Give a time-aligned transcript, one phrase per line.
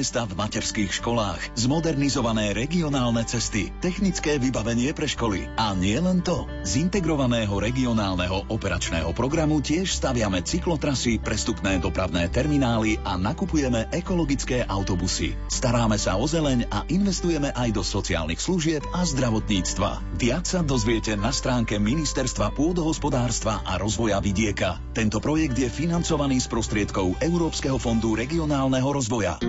[0.00, 5.44] Miesta v materských školách, zmodernizované regionálne cesty, technické vybavenie pre školy.
[5.60, 6.48] A nie len to.
[6.60, 15.32] Z integrovaného regionálneho operačného programu tiež staviame cyklotrasy, prestupné dopravné terminály a nakupujeme ekologické autobusy.
[15.48, 20.20] Staráme sa o zeleň a investujeme aj do sociálnych služieb a zdravotníctva.
[20.20, 24.76] Viac sa dozviete na stránke Ministerstva pôdohospodárstva a rozvoja vidieka.
[24.92, 29.40] Tento projekt je financovaný z prostriedkov Európskeho fondu regionálneho rozvoja.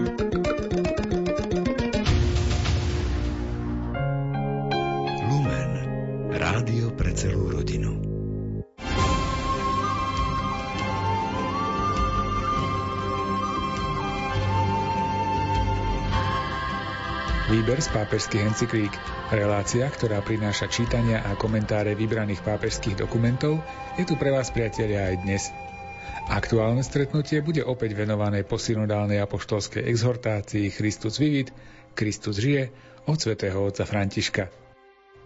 [17.72, 18.94] Výber z pápežských encyklík,
[19.32, 23.64] relácia, ktorá prináša čítania a komentáre vybraných pápežských dokumentov,
[23.96, 25.44] je tu pre vás, priatelia, aj dnes–
[26.28, 31.56] Aktuálne stretnutie bude opäť venované posynodálnej apoštolskej exhortácii Christus vivit,
[31.96, 32.76] Kristus žije
[33.08, 34.52] od svätého otca Františka.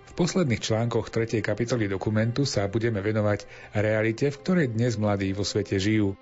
[0.06, 1.42] V posledných článkoch 3.
[1.42, 6.14] kapitoly dokumentu sa budeme venovať realite, v ktorej dnes mladí vo svete žijú.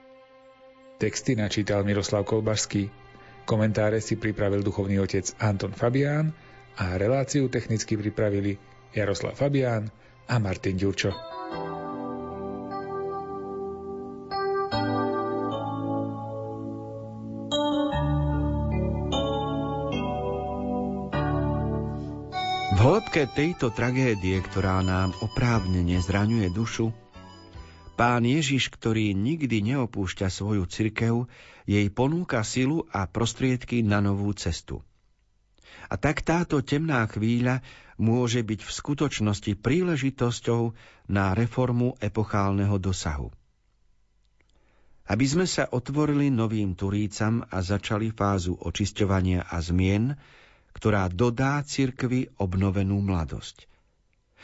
[1.04, 3.03] Texty načítal Miroslav Kolbašský,
[3.44, 6.32] komentáre si pripravil duchovný otec Anton Fabián
[6.80, 8.58] a reláciu technicky pripravili
[8.96, 9.92] Jaroslav Fabián
[10.30, 11.34] a Martin Ďurčo.
[22.84, 26.92] hĺbke tejto tragédie, ktorá nám oprávnene zraňuje dušu,
[27.94, 31.30] Pán Ježiš, ktorý nikdy neopúšťa svoju cirkev,
[31.70, 34.82] jej ponúka silu a prostriedky na novú cestu.
[35.88, 37.62] A tak táto temná chvíľa
[38.02, 40.74] môže byť v skutočnosti príležitosťou
[41.14, 43.30] na reformu epochálneho dosahu.
[45.04, 50.16] Aby sme sa otvorili novým turícam a začali fázu očisťovania a zmien,
[50.74, 53.70] ktorá dodá cirkvi obnovenú mladosť.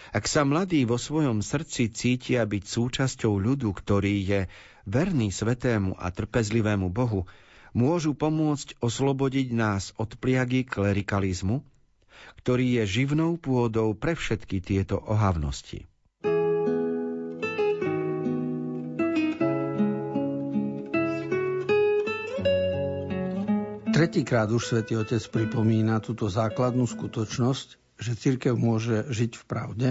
[0.10, 4.42] Ak sa mladí vo svojom srdci cítia byť súčasťou ľudu, ktorý je
[4.90, 7.30] verný svetému a trpezlivému Bohu,
[7.78, 11.62] môžu pomôcť oslobodiť nás od pliagy klerikalizmu,
[12.42, 15.86] ktorý je živnou pôdou pre všetky tieto ohavnosti.
[24.00, 29.90] Tretíkrát už svätý Otec pripomína túto základnú skutočnosť, že církev môže žiť v pravde,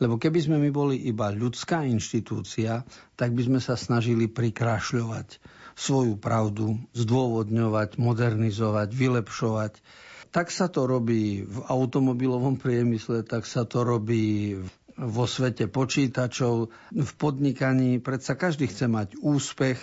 [0.00, 2.82] lebo keby sme my boli iba ľudská inštitúcia,
[3.14, 5.40] tak by sme sa snažili prikrášľovať
[5.76, 9.72] svoju pravdu, zdôvodňovať, modernizovať, vylepšovať.
[10.32, 14.56] Tak sa to robí v automobilovom priemysle, tak sa to robí
[14.96, 18.00] vo svete počítačov, v podnikaní.
[18.00, 19.76] Predsa každý chce mať úspech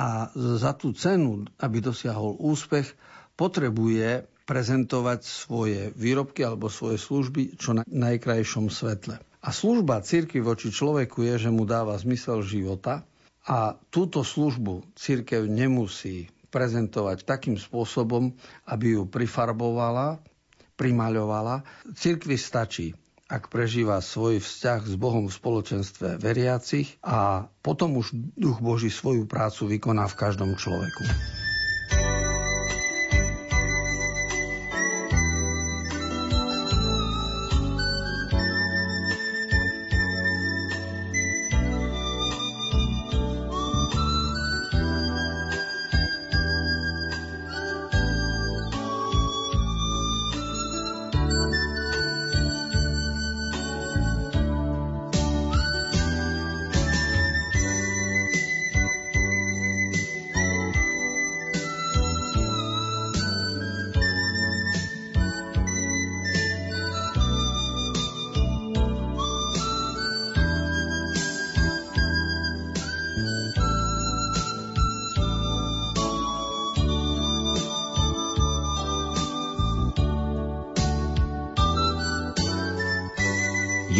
[0.00, 2.96] a za tú cenu, aby dosiahol úspech,
[3.36, 9.20] potrebuje prezentovať svoje výrobky alebo svoje služby čo na najkrajšom svetle.
[9.44, 13.04] A služba církvy voči človeku je, že mu dáva zmysel života
[13.44, 18.32] a túto službu církev nemusí prezentovať takým spôsobom,
[18.64, 20.22] aby ju prifarbovala,
[20.80, 21.66] primaľovala.
[21.92, 28.60] Církvi stačí ak prežíva svoj vzťah s Bohom v spoločenstve veriacich a potom už Duch
[28.60, 31.02] Boží svoju prácu vykoná v každom človeku.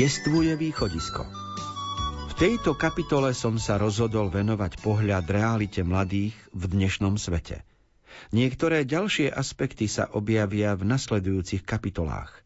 [0.04, 1.24] Jestvuje východisko.
[2.28, 7.64] V tejto kapitole som sa rozhodol venovať pohľad realite mladých v dnešnom svete.
[8.28, 12.36] Niektoré ďalšie aspekty sa objavia v nasledujúcich kapitolách.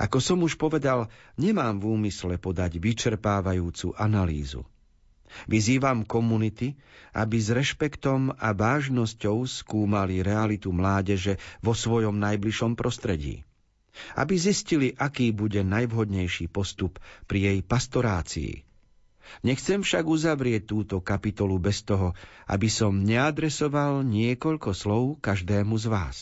[0.00, 4.64] Ako som už povedal, nemám v úmysle podať vyčerpávajúcu analýzu.
[5.44, 6.72] Vyzývam komunity,
[7.12, 13.43] aby s rešpektom a vážnosťou skúmali realitu mládeže vo svojom najbližšom prostredí
[14.18, 16.98] aby zistili, aký bude najvhodnejší postup
[17.30, 18.66] pri jej pastorácii.
[19.40, 22.12] Nechcem však uzavrieť túto kapitolu bez toho,
[22.44, 26.18] aby som neadresoval niekoľko slov každému z vás.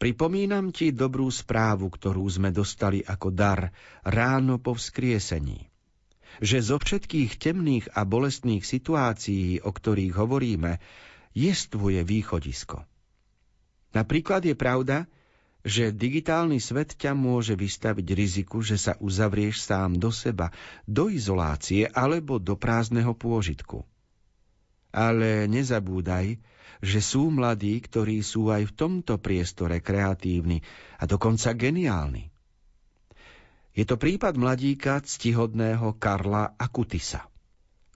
[0.00, 3.70] Pripomínam ti dobrú správu, ktorú sme dostali ako dar
[4.02, 5.70] ráno po vzkriesení.
[6.42, 10.82] Že zo všetkých temných a bolestných situácií, o ktorých hovoríme,
[11.30, 12.82] jestvuje východisko.
[13.94, 15.06] Napríklad je pravda,
[15.96, 20.52] digitálny svet ťa môže vystaviť riziku, že sa uzavrieš sám do seba,
[20.84, 23.80] do izolácie alebo do prázdneho pôžitku.
[24.92, 26.36] Ale nezabúdaj,
[26.84, 30.60] že sú mladí, ktorí sú aj v tomto priestore kreatívni
[31.00, 32.28] a dokonca geniálni.
[33.74, 37.26] Je to prípad mladíka ctihodného Karla Akutisa.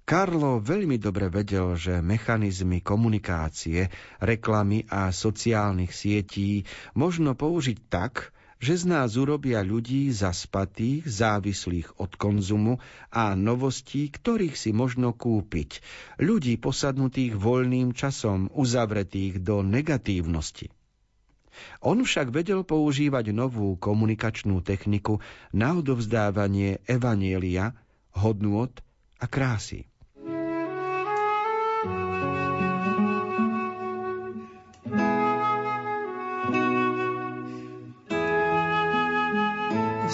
[0.08, 3.92] Karlo veľmi dobre vedel, že mechanizmy komunikácie,
[4.24, 6.64] reklamy a sociálnych sietí
[6.96, 12.80] možno použiť tak, že z nás urobia ľudí zaspatých, závislých od konzumu
[13.12, 15.84] a novostí, ktorých si možno kúpiť.
[16.24, 20.72] Ľudí posadnutých voľným časom, uzavretých do negatívnosti.
[21.84, 25.20] On však vedel používať novú komunikačnú techniku
[25.52, 27.76] na odovzdávanie evanielia,
[28.16, 28.72] hodnôt
[29.20, 29.87] a krásy.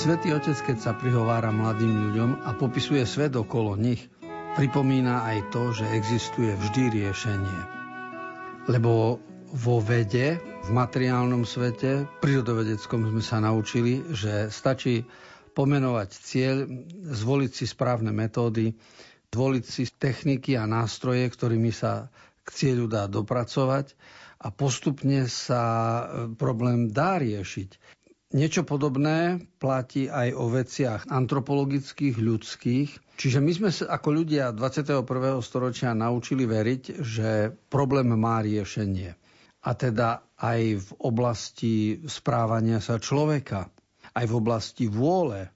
[0.05, 4.05] Svetý Otec, keď sa prihovára mladým ľuďom a popisuje svet okolo nich,
[4.53, 7.61] pripomína aj to, že existuje vždy riešenie.
[8.69, 9.17] Lebo
[9.49, 15.09] vo vede, v materiálnom svete, prírodovedeckom sme sa naučili, že stačí
[15.57, 16.69] pomenovať cieľ,
[17.09, 18.77] zvoliť si správne metódy,
[19.33, 22.13] zvoliť si techniky a nástroje, ktorými sa
[22.45, 23.97] k cieľu dá dopracovať
[24.37, 25.65] a postupne sa
[26.37, 27.97] problém dá riešiť.
[28.35, 33.15] Niečo podobné platí aj o veciach antropologických, ľudských.
[33.15, 35.07] Čiže my sme sa ako ľudia 21.
[35.39, 39.15] storočia naučili veriť, že problém má riešenie.
[39.63, 43.71] A teda aj v oblasti správania sa človeka,
[44.19, 45.55] aj v oblasti vôle,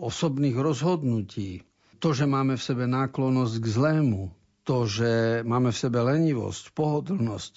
[0.00, 1.60] osobných rozhodnutí,
[2.00, 4.32] to, že máme v sebe náklonosť k zlému,
[4.64, 7.54] to, že máme v sebe lenivosť, pohodlnosť,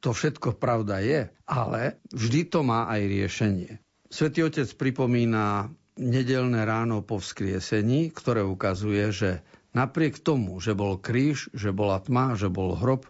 [0.00, 3.72] to všetko pravda je, ale vždy to má aj riešenie.
[4.06, 9.30] Svetý Otec pripomína nedelné ráno po vzkriesení, ktoré ukazuje, že
[9.72, 13.08] napriek tomu, že bol kríž, že bola tma, že bol hrob,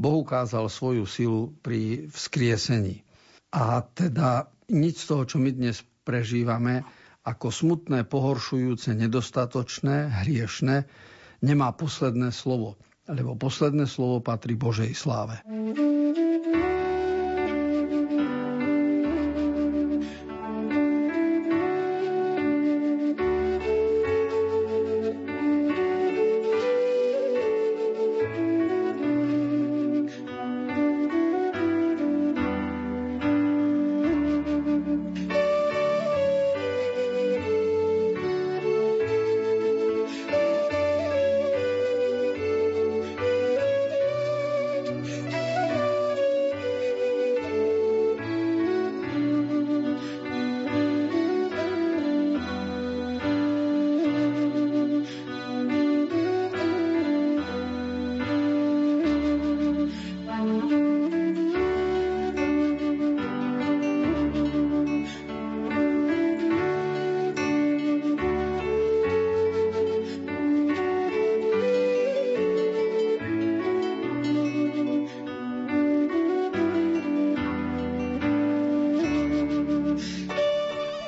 [0.00, 3.04] Boh ukázal svoju silu pri vzkriesení.
[3.52, 6.88] A teda nič z toho, čo my dnes prežívame,
[7.20, 10.88] ako smutné, pohoršujúce, nedostatočné, hriešne,
[11.44, 15.44] nemá posledné slovo, lebo posledné slovo patrí Božej sláve.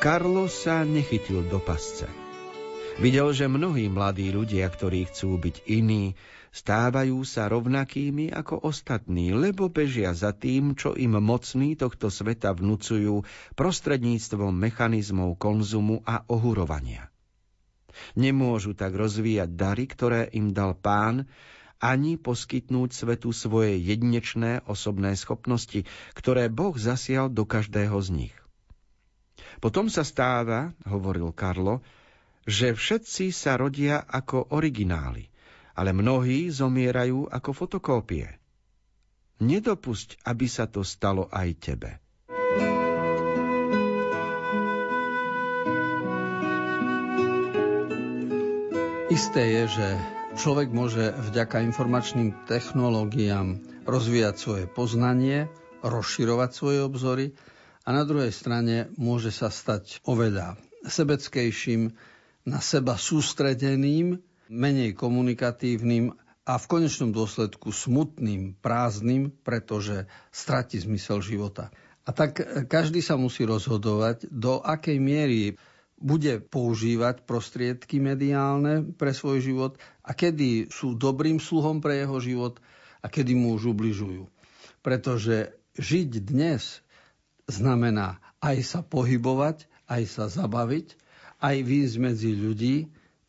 [0.02, 2.11] Karlo sa nechytil do pasce.
[2.99, 6.18] Videl, že mnohí mladí ľudia, ktorí chcú byť iní,
[6.50, 13.23] stávajú sa rovnakými ako ostatní, lebo bežia za tým, čo im mocní tohto sveta vnúcujú
[13.54, 17.06] prostredníctvom mechanizmov konzumu a ohurovania.
[18.18, 21.30] Nemôžu tak rozvíjať dary, ktoré im dal pán,
[21.78, 25.87] ani poskytnúť svetu svoje jedinečné osobné schopnosti,
[26.18, 28.41] ktoré Boh zasial do každého z nich.
[29.62, 31.82] Potom sa stáva, hovoril Karlo,
[32.42, 35.30] že všetci sa rodia ako originály,
[35.78, 38.26] ale mnohí zomierajú ako fotokópie.
[39.42, 41.90] Nedopusť, aby sa to stalo aj tebe.
[49.12, 49.88] Isté je, že
[50.40, 55.52] človek môže vďaka informačným technológiám rozvíjať svoje poznanie,
[55.84, 57.26] rozširovať svoje obzory,
[57.82, 61.94] a na druhej strane môže sa stať oveľa sebeckejším,
[62.42, 64.18] na seba sústredeným,
[64.50, 66.10] menej komunikatívnym
[66.42, 71.70] a v konečnom dôsledku smutným, prázdnym, pretože stratí zmysel života.
[72.02, 75.54] A tak každý sa musí rozhodovať, do akej miery
[76.02, 82.58] bude používať prostriedky mediálne pre svoj život a kedy sú dobrým sluhom pre jeho život
[82.98, 84.26] a kedy mu už ubližujú.
[84.82, 86.82] Pretože žiť dnes
[87.46, 90.99] znamená aj sa pohybovať, aj sa zabaviť,
[91.42, 92.76] aj výjsť medzi ľudí,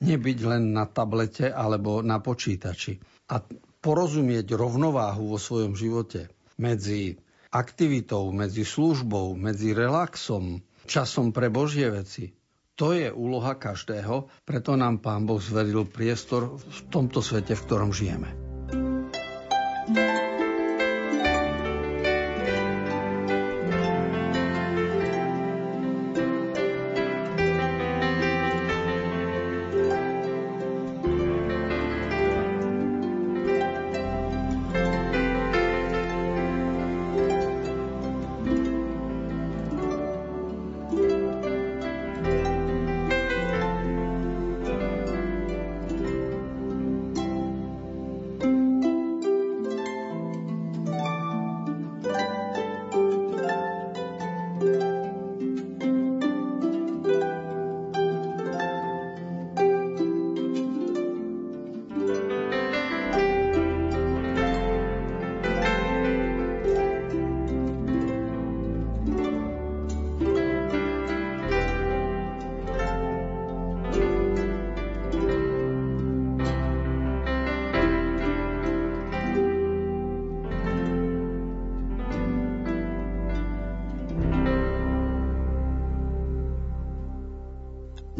[0.03, 3.00] nebyť len na tablete alebo na počítači.
[3.32, 3.41] A
[3.84, 7.17] porozumieť rovnováhu vo svojom živote medzi
[7.53, 12.34] aktivitou, medzi službou, medzi relaxom, časom pre Božie veci.
[12.82, 17.93] To je úloha každého, preto nám Pán Boh zveril priestor v tomto svete, v ktorom
[17.93, 18.42] žijeme.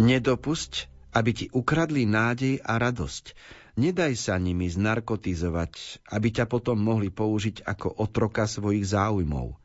[0.03, 3.31] Nedopusť, aby ti ukradli nádej a radosť.
[3.79, 9.55] Nedaj sa nimi znarkotizovať, aby ťa potom mohli použiť ako otroka svojich záujmov.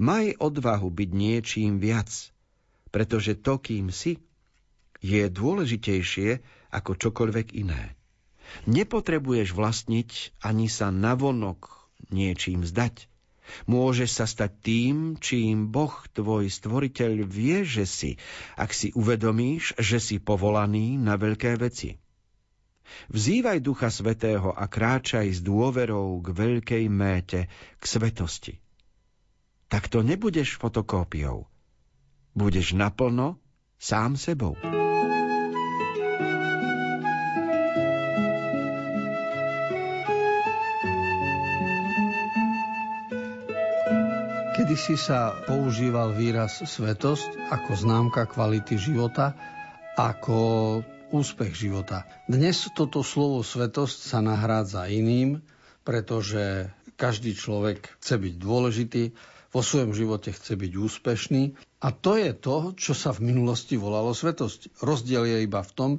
[0.00, 2.08] Maj odvahu byť niečím viac,
[2.88, 4.16] pretože to, kým si,
[5.04, 6.40] je dôležitejšie
[6.72, 8.00] ako čokoľvek iné.
[8.64, 11.68] Nepotrebuješ vlastniť ani sa navonok
[12.08, 13.09] niečím zdať.
[13.66, 18.10] Môžeš sa stať tým, čím Boh, tvoj stvoriteľ, vie, že si,
[18.56, 22.00] ak si uvedomíš, že si povolaný na veľké veci.
[23.10, 27.46] Vzývaj Ducha Svetého a kráčaj s dôverou k veľkej méte,
[27.78, 28.58] k svetosti.
[29.70, 31.46] Takto nebudeš fotokópiou.
[32.34, 33.38] Budeš naplno
[33.78, 34.58] sám sebou.
[44.70, 49.34] Kedysi sa používal výraz svetosť ako známka kvality života,
[49.98, 50.38] ako
[51.10, 52.06] úspech života.
[52.30, 55.42] Dnes toto slovo svetosť sa nahrádza iným,
[55.82, 59.10] pretože každý človek chce byť dôležitý,
[59.50, 61.42] vo svojom živote chce byť úspešný
[61.82, 64.86] a to je to, čo sa v minulosti volalo svetosť.
[64.86, 65.90] Rozdiel je iba v tom,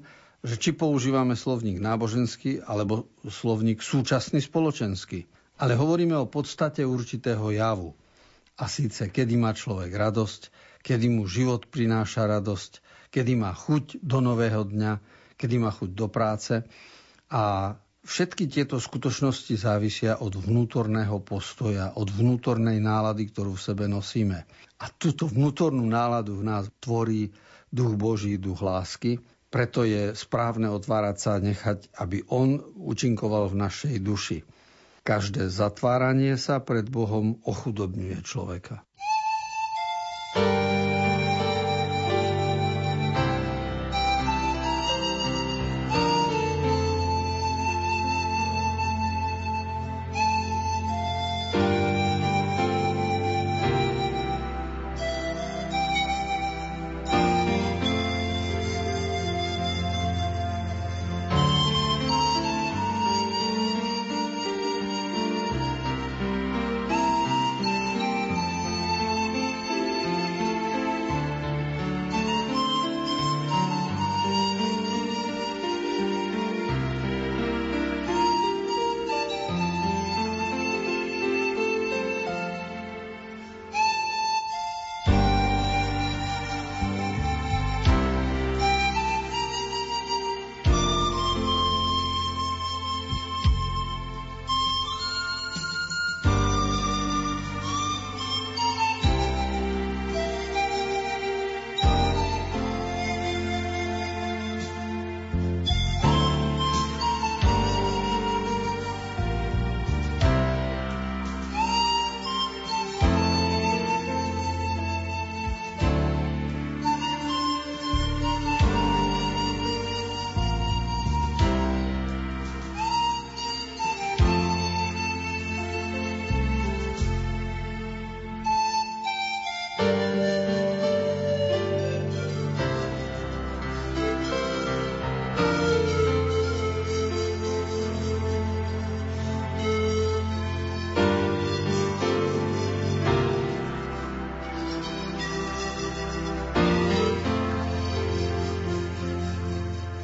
[0.48, 5.28] že či používame slovník náboženský alebo slovník súčasný spoločenský.
[5.60, 8.00] Ale hovoríme o podstate určitého javu.
[8.60, 10.42] A síce, kedy má človek radosť,
[10.82, 12.82] kedy mu život prináša radosť,
[13.14, 15.00] kedy má chuť do nového dňa,
[15.38, 16.66] kedy má chuť do práce.
[17.32, 24.46] A všetky tieto skutočnosti závisia od vnútorného postoja, od vnútornej nálady, ktorú v sebe nosíme.
[24.82, 27.30] A túto vnútornú náladu v nás tvorí
[27.72, 29.22] duch Boží, duch lásky.
[29.52, 34.40] Preto je správne otvárať sa a nechať, aby on účinkoval v našej duši.
[35.02, 38.86] Každé zatváranie sa pred Bohom ochudobňuje človeka.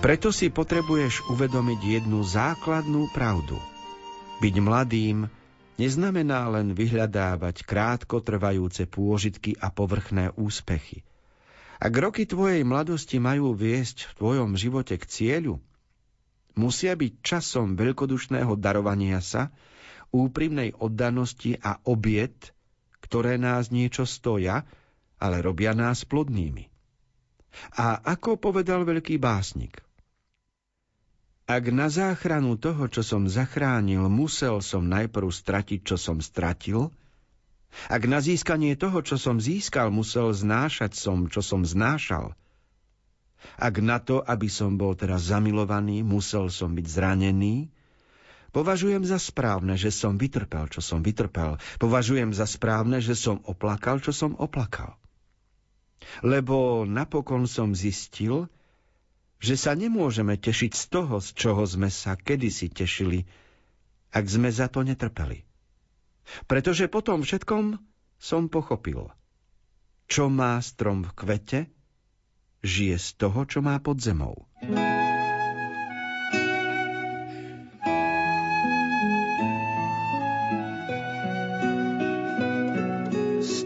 [0.08, 3.60] Preto si potrebuješ uvedomiť jednu základnú pravdu.
[4.40, 5.28] Byť mladým
[5.76, 11.04] neznamená len vyhľadávať krátko trvajúce pôžitky a povrchné úspechy.
[11.84, 15.60] Ak roky tvojej mladosti majú viesť v tvojom živote k cieľu,
[16.56, 19.52] musia byť časom veľkodušného darovania sa,
[20.16, 22.56] úprimnej oddanosti a obiet,
[23.04, 24.64] ktoré nás niečo stoja,
[25.20, 26.72] ale robia nás plodnými.
[27.76, 29.84] A ako povedal veľký básnik,
[31.48, 36.92] ak na záchranu toho, čo som zachránil, musel som najprv stratiť, čo som stratil,
[37.88, 42.36] ak na získanie toho, čo som získal, musel znášať som, čo som znášal,
[43.56, 47.72] ak na to, aby som bol teraz zamilovaný, musel som byť zranený,
[48.52, 51.62] považujem za správne, že som vytrpel, čo som vytrpel.
[51.80, 55.00] Považujem za správne, že som oplakal, čo som oplakal.
[56.26, 58.52] Lebo napokon som zistil,
[59.38, 63.30] že sa nemôžeme tešiť z toho, z čoho sme sa kedysi tešili,
[64.10, 65.46] ak sme za to netrpeli.
[66.50, 67.78] Pretože po tom všetkom
[68.18, 69.14] som pochopil,
[70.10, 71.60] čo má strom v kvete,
[72.66, 74.50] žije z toho, čo má pod zemou.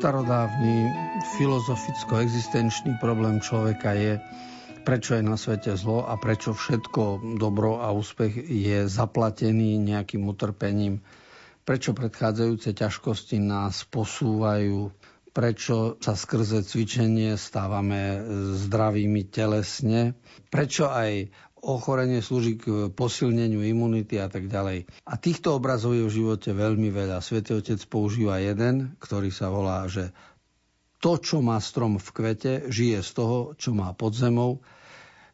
[0.02, 0.90] Starodávny
[1.38, 4.18] filozoficko-existenčný problém človeka je,
[4.82, 11.00] prečo je na svete zlo a prečo všetko dobro a úspech je zaplatený nejakým utrpením,
[11.62, 14.90] prečo predchádzajúce ťažkosti nás posúvajú,
[15.32, 18.20] prečo sa skrze cvičenie stávame
[18.68, 20.18] zdravými telesne,
[20.52, 24.90] prečo aj ochorenie slúži k posilneniu imunity a tak ďalej.
[25.06, 27.22] A týchto obrazov je v živote veľmi veľa.
[27.22, 30.10] Svetý Otec používa jeden, ktorý sa volá, že
[31.02, 34.62] to, čo má strom v kvete, žije z toho, čo má pod zemou.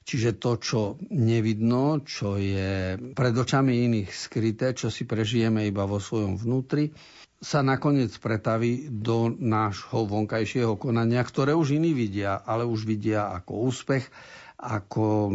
[0.08, 6.00] Čiže to, čo nevidno, čo je pred očami iných skryté, čo si prežijeme iba vo
[6.00, 6.96] svojom vnútri,
[7.44, 13.68] sa nakoniec pretaví do nášho vonkajšieho konania, ktoré už iní vidia, ale už vidia ako
[13.68, 14.08] úspech,
[14.58, 15.30] ako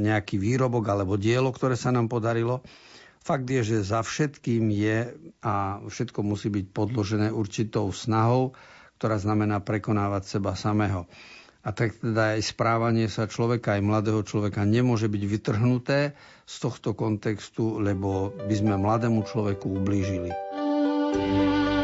[0.00, 2.64] nejaký výrobok alebo dielo, ktoré sa nám podarilo.
[3.26, 4.98] Fakt je, že za všetkým je
[5.42, 8.54] a všetko musí byť podložené určitou snahou,
[8.96, 11.04] ktorá znamená prekonávať seba samého.
[11.66, 16.14] A tak teda aj správanie sa človeka, aj mladého človeka nemôže byť vytrhnuté
[16.46, 20.30] z tohto kontextu, lebo by sme mladému človeku ublížili.
[21.16, 21.75] thank you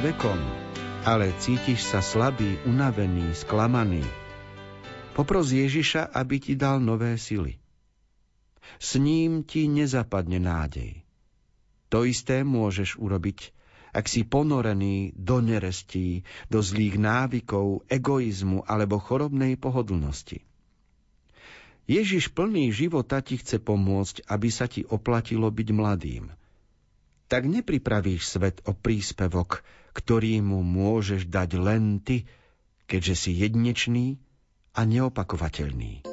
[0.00, 0.40] vekom,
[1.06, 4.02] ale cítiš sa slabý, unavený, sklamaný,
[5.14, 7.60] popros Ježiša, aby ti dal nové sily.
[8.82, 11.04] S ním ti nezapadne nádej.
[11.94, 13.54] To isté môžeš urobiť,
[13.94, 20.42] ak si ponorený do nerestí, do zlých návykov, egoizmu alebo chorobnej pohodlnosti.
[21.86, 26.30] Ježiš plný života ti chce pomôcť, aby sa ti oplatilo byť mladým–
[27.28, 32.26] tak nepripravíš svet o príspevok, ktorý mu môžeš dať len ty,
[32.90, 34.18] keďže si jedinečný
[34.74, 36.04] a neopakovateľný.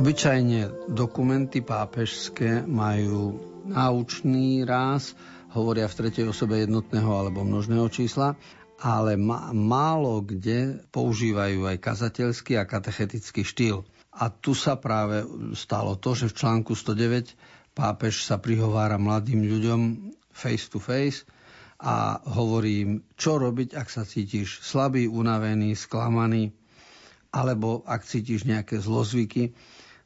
[0.00, 3.36] Obyčajne dokumenty pápežské majú
[3.68, 5.12] náučný ráz,
[5.52, 8.32] hovoria v tretej osobe jednotného alebo množného čísla,
[8.80, 9.20] ale
[9.52, 13.84] málo kde používajú aj kazateľský a katechetický štýl.
[14.10, 15.22] A tu sa práve
[15.54, 17.34] stalo to, že v článku 109
[17.78, 19.80] pápež sa prihovára mladým ľuďom
[20.34, 21.22] face to face
[21.80, 26.52] a hovorí im, čo robiť, ak sa cítiš slabý, unavený, sklamaný,
[27.32, 29.56] alebo ak cítiš nejaké zlozvyky.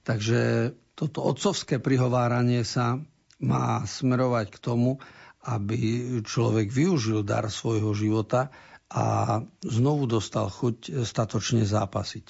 [0.04, 3.00] Takže toto otcovské prihováranie sa
[3.42, 5.02] má smerovať k tomu,
[5.44, 8.54] aby človek využil dar svojho života
[8.88, 12.26] a znovu dostal chuť statočne zápasiť.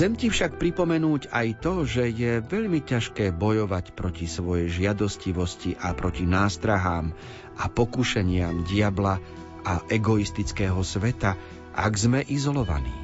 [0.00, 5.92] Chcem ti však pripomenúť aj to, že je veľmi ťažké bojovať proti svojej žiadostivosti a
[5.92, 7.12] proti nástrahám
[7.60, 9.20] a pokušeniam diabla
[9.60, 11.36] a egoistického sveta,
[11.76, 12.96] ak sme izolovaní.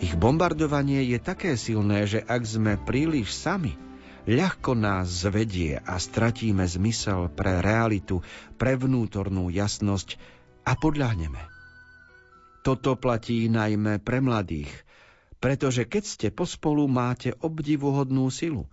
[0.00, 3.76] Ich bombardovanie je také silné, že ak sme príliš sami,
[4.24, 8.24] ľahko nás zvedie a stratíme zmysel pre realitu,
[8.56, 10.16] pre vnútornú jasnosť
[10.64, 11.44] a podľahneme.
[12.64, 14.72] Toto platí najmä pre mladých–
[15.44, 18.64] pretože keď ste pospolu, máte obdivuhodnú silu.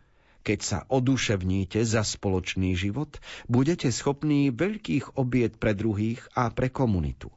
[0.48, 3.20] Keď sa oduševníte za spoločný život,
[3.52, 7.28] budete schopní veľkých obiet pre druhých a pre komunitu.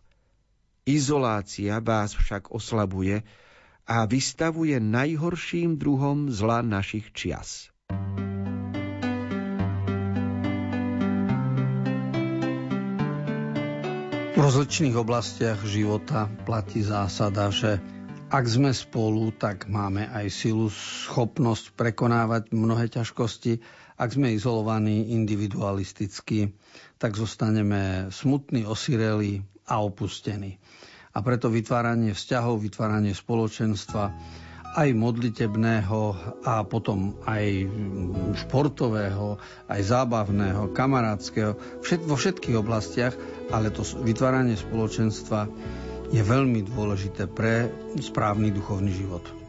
[0.86, 3.26] Izolácia vás však oslabuje
[3.90, 7.74] a vystavuje najhorším druhom zla našich čias.
[14.30, 17.82] V rozličných oblastiach života platí zásada, že
[18.34, 23.62] ak sme spolu, tak máme aj silu, schopnosť prekonávať mnohé ťažkosti.
[23.94, 26.50] Ak sme izolovaní individualisticky,
[26.98, 29.38] tak zostaneme smutní, osireli
[29.70, 30.58] a opustení.
[31.14, 34.10] A preto vytváranie vzťahov, vytváranie spoločenstva,
[34.74, 36.00] aj modlitebného
[36.42, 37.70] a potom aj
[38.34, 39.38] športového,
[39.70, 41.54] aj zábavného, kamarátskeho,
[42.02, 43.14] vo všetkých oblastiach,
[43.54, 45.46] ale to vytváranie spoločenstva
[46.14, 47.66] je veľmi dôležité pre
[47.98, 49.43] správny duchovný život.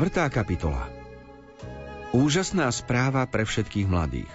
[0.00, 0.88] Štvrtá kapitola
[2.16, 4.32] Úžasná správa pre všetkých mladých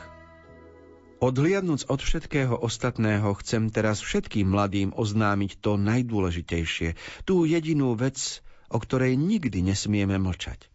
[1.18, 6.94] Odhliadnúc od všetkého ostatného, chcem teraz všetkým mladým oznámiť to najdôležitejšie,
[7.26, 10.70] tú jedinú vec, o ktorej nikdy nesmieme mlčať.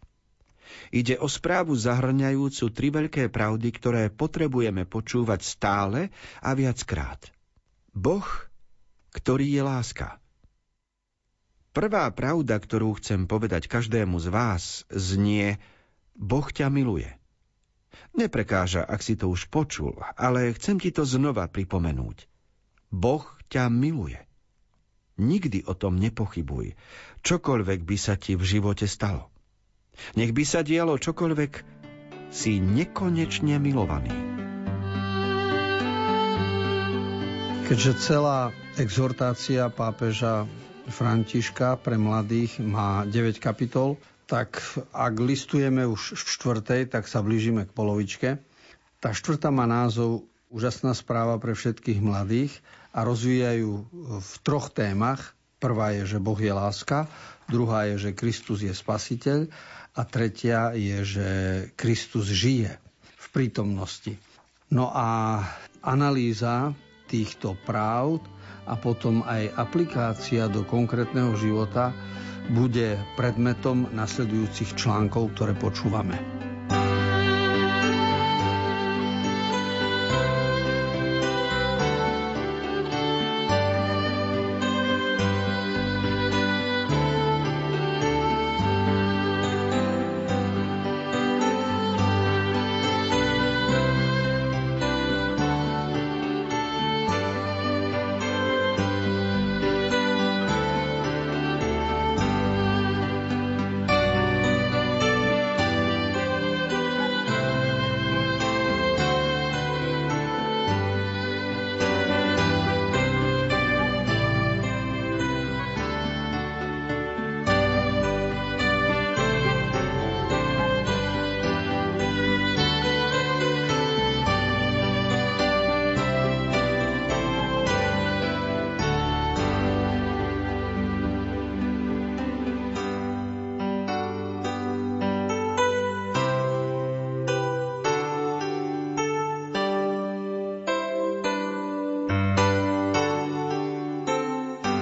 [0.91, 6.11] Ide o správu zahrňajúcu tri veľké pravdy, ktoré potrebujeme počúvať stále
[6.43, 7.31] a viackrát.
[7.95, 8.27] Boh,
[9.15, 10.20] ktorý je láska.
[11.71, 15.55] Prvá pravda, ktorú chcem povedať každému z vás, znie
[16.19, 17.07] Boh ťa miluje.
[18.11, 22.27] Neprekáža, ak si to už počul, ale chcem ti to znova pripomenúť.
[22.91, 24.19] Boh ťa miluje.
[25.15, 26.75] Nikdy o tom nepochybuj,
[27.23, 29.31] čokoľvek by sa ti v živote stalo.
[30.19, 31.79] Nech by sa dialo čokoľvek,
[32.35, 34.11] si nekonečne milovaný.
[37.71, 40.51] Keďže celá exhortácia pápeža
[40.91, 43.97] Františka pre mladých má 9 kapitol,
[44.29, 48.29] tak ak listujeme už v štvrtej, tak sa blížime k polovičke.
[49.01, 52.51] Tá štvrtá má názov Úžasná správa pre všetkých mladých
[52.91, 53.71] a rozvíjajú
[54.19, 55.31] v troch témach.
[55.63, 57.07] Prvá je, že Boh je láska,
[57.47, 59.47] druhá je, že Kristus je spasiteľ
[59.95, 61.29] a tretia je, že
[61.79, 62.75] Kristus žije
[63.15, 64.19] v prítomnosti.
[64.67, 65.39] No a
[65.79, 66.75] analýza
[67.07, 68.19] týchto práv
[68.65, 71.93] a potom aj aplikácia do konkrétneho života
[72.51, 76.40] bude predmetom nasledujúcich článkov, ktoré počúvame.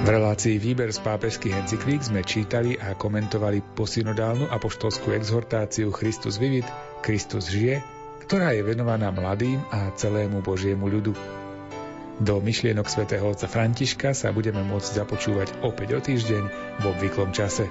[0.10, 6.66] Relácii Výber z pápežských encyklík sme čítali a komentovali posynodálnu apoštolskú exhortáciu Christus vivit,
[7.06, 7.84] Kristus žije,
[8.26, 11.14] ktorá je venovaná mladým a celému Božiemu ľudu.
[12.20, 16.44] Do myšlienok svätého otca Františka sa budeme môcť započúvať opäť o týždeň
[16.80, 17.70] v obvyklom čase.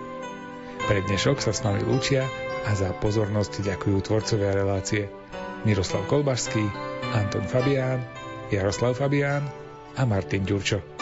[0.85, 2.25] Pre dnešok sa s vami lúčia
[2.65, 5.09] a za pozornosť ďakujú tvorcovia relácie
[5.69, 6.65] Miroslav Kolbašský,
[7.13, 8.05] Anton Fabián,
[8.49, 9.45] Jaroslav Fabián
[9.99, 10.98] a Martin Ďurčo.